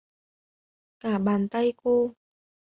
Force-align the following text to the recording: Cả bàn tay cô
Cả 0.99 1.17
bàn 1.19 1.49
tay 1.49 1.73
cô 1.83 2.13